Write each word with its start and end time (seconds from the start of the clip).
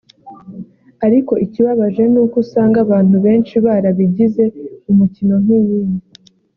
ariko 1.05 1.33
ikibabaje 1.45 2.03
nuko 2.11 2.35
usanga 2.43 2.77
abantu 2.85 3.15
benshi 3.25 3.55
barabigize 3.65 4.43
umukino 4.91 5.35
nk’iyindi 5.43 5.97